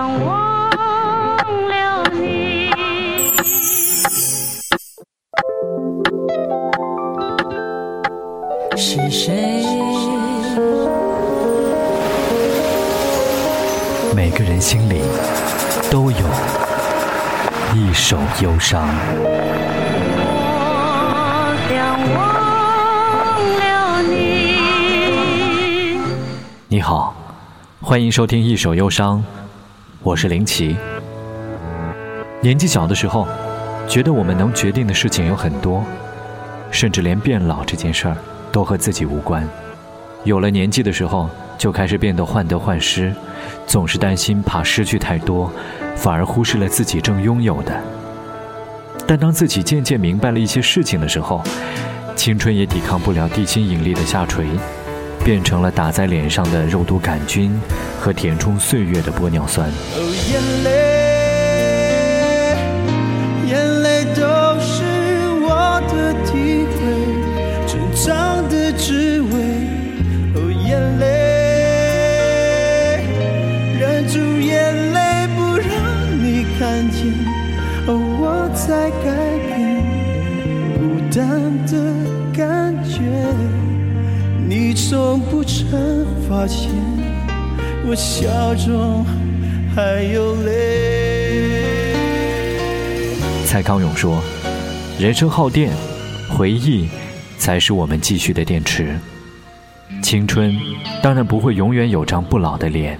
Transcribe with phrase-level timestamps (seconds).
[0.00, 1.36] 想忘
[1.68, 2.70] 了你。
[8.78, 9.62] 是谁？
[14.16, 15.02] 每个人心里
[15.90, 16.26] 都有
[17.74, 18.88] 一首忧伤。
[20.22, 21.78] 我想
[22.14, 22.24] 忘
[23.58, 24.16] 了你。
[26.68, 27.14] 你好，
[27.82, 29.18] 欢迎收听《一首忧伤》，
[30.02, 30.74] 我是林奇。
[32.40, 33.28] 年纪小的时候，
[33.86, 35.84] 觉得我们能决定的事情有很多，
[36.70, 38.16] 甚至连变老这件事儿
[38.50, 39.46] 都和自己无关。
[40.24, 41.28] 有了年纪的时候，
[41.58, 43.14] 就开始变得患得患失，
[43.66, 45.52] 总是担心怕失去太多，
[45.94, 47.78] 反而忽视了自己正拥有的。
[49.06, 51.42] 但当自己渐渐明白了一些事情的时候，
[52.16, 54.46] 青春也抵抗不了地心引力的下垂，
[55.24, 57.52] 变成了打在脸上的肉毒杆菌
[58.00, 59.68] 和填充岁月的玻尿酸。
[59.68, 60.70] 哦，眼泪，
[63.48, 64.20] 眼泪都
[64.60, 64.82] 是
[65.42, 66.80] 我的体会，
[67.66, 69.30] 成长的滋味。
[70.34, 71.04] 哦，眼泪，
[73.78, 74.98] 忍住眼泪
[75.36, 75.68] 不让
[76.18, 76.98] 你看见。
[77.86, 77.88] 哦，
[78.20, 79.06] 我在改
[79.46, 79.58] 变，
[80.78, 80.80] 孤
[81.14, 81.18] 单
[81.66, 81.72] 的
[82.32, 82.38] 感
[82.84, 82.98] 觉，
[84.50, 86.72] 你从不曾发现。
[87.86, 89.06] 我笑中
[89.76, 91.94] 还有泪。
[93.46, 94.20] 蔡康永说
[94.98, 95.70] ：“人生耗电，
[96.28, 96.88] 回忆
[97.38, 98.98] 才是我们继续的电池。
[100.02, 100.52] 青春
[101.00, 102.98] 当然不会永远有张不老的脸，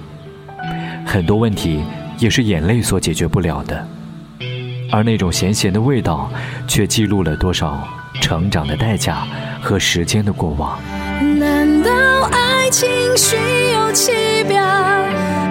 [1.05, 1.83] 很多问题
[2.17, 3.85] 也是眼泪所解决不了的。
[4.89, 6.31] 而那种咸咸的味道，
[6.65, 7.85] 却记录了多少
[8.21, 9.27] 成长的代价
[9.61, 10.79] 和时间的过往。
[12.71, 13.35] 情需
[13.73, 14.11] 要期
[14.45, 14.63] 表，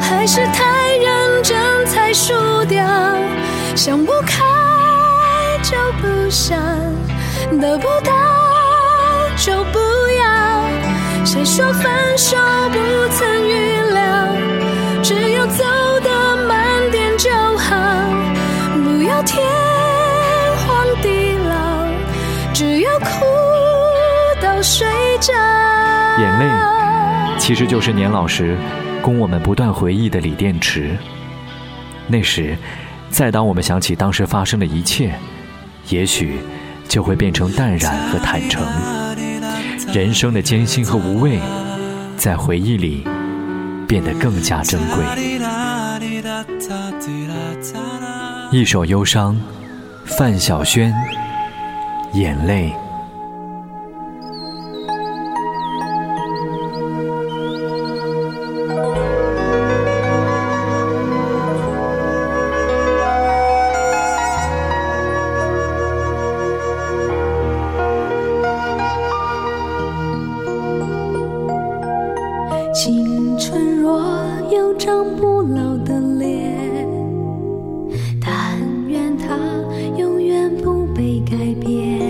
[0.00, 2.32] 还是太认真才输
[2.64, 2.82] 掉？
[3.76, 4.42] 想不开
[5.62, 6.58] 就不想，
[7.60, 8.12] 得不到
[9.36, 9.78] 就不
[10.18, 11.24] 要。
[11.26, 12.36] 谁说分手
[12.72, 12.78] 不
[13.14, 14.02] 曾预料？
[15.02, 15.64] 只有走
[16.02, 17.76] 得慢点就好，
[18.82, 19.46] 不要天
[20.56, 21.86] 荒地老，
[22.54, 23.06] 只要哭
[24.40, 24.88] 到睡
[25.20, 25.34] 着。
[26.18, 26.79] 眼泪
[27.50, 28.56] 其实就是年老时
[29.02, 30.96] 供我们不断回忆的锂电池。
[32.06, 32.56] 那时，
[33.08, 35.12] 再当我们想起当时发生的一切，
[35.88, 36.38] 也许
[36.86, 38.64] 就会变成淡然和坦诚。
[39.92, 41.40] 人生的艰辛和无畏，
[42.16, 43.04] 在回忆里
[43.88, 45.04] 变得更加珍贵。
[48.52, 49.36] 一首忧伤，
[50.04, 50.94] 范晓萱，
[52.14, 52.72] 眼泪。
[74.80, 76.88] 张不老的脸，
[78.18, 78.58] 但
[78.88, 79.36] 愿它
[79.98, 82.00] 永远不被改变。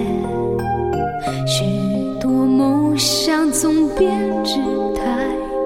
[1.48, 1.64] 许
[2.20, 4.54] 多梦想总编织
[4.94, 5.02] 太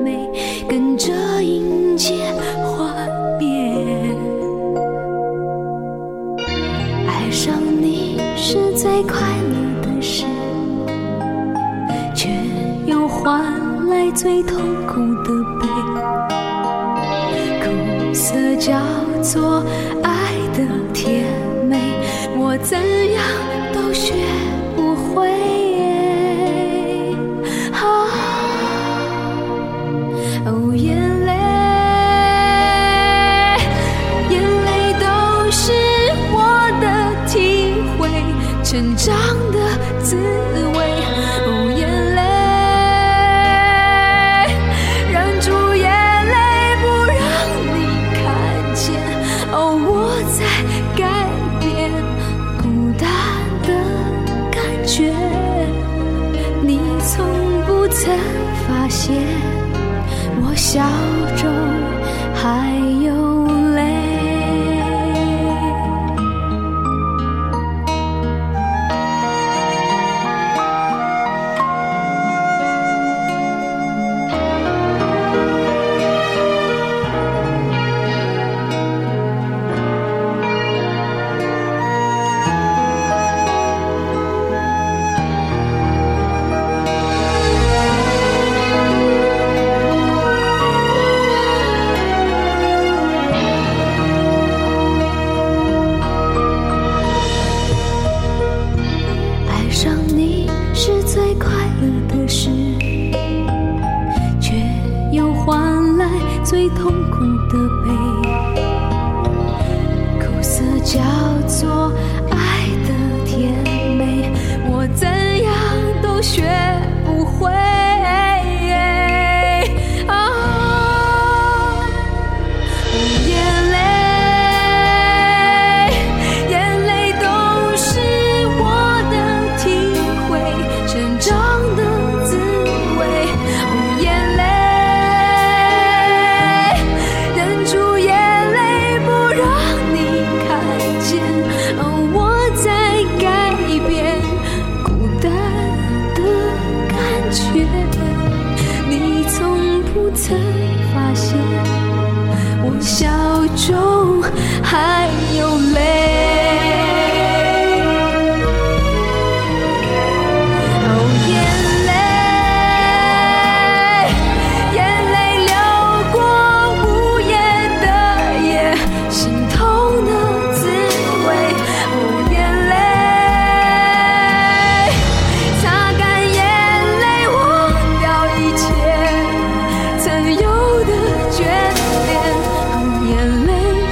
[0.03, 0.27] 美，
[0.67, 1.13] 跟着
[1.43, 2.15] 迎接
[2.65, 3.07] 幻
[3.39, 3.71] 灭。
[7.07, 9.21] 爱上你是最快
[9.51, 10.25] 乐的事。
[12.15, 12.31] 却
[12.87, 13.45] 又换
[13.89, 15.69] 来最痛苦的悲。
[17.63, 18.73] 苦涩叫
[19.23, 19.65] 做
[20.03, 21.25] 爱的甜
[21.69, 21.79] 美，
[22.37, 22.79] 我怎
[23.13, 23.23] 样
[23.73, 24.15] 都学
[24.77, 25.64] 不会。
[57.07, 57.27] 从
[57.67, 58.17] 不曾
[58.67, 59.15] 发现，
[60.43, 60.83] 我笑
[61.37, 61.45] 中
[62.35, 62.73] 还
[63.05, 63.13] 有
[106.67, 107.91] 最痛苦的悲，
[110.19, 110.99] 苦涩交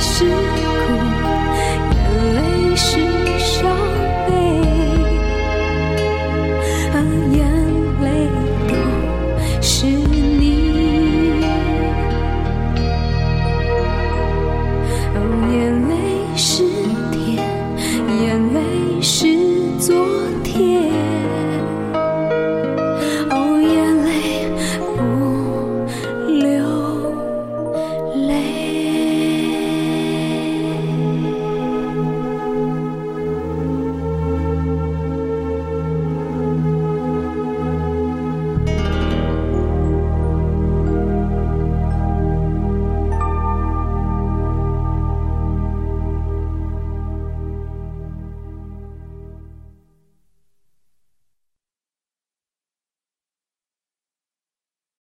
[0.02, 0.41] 是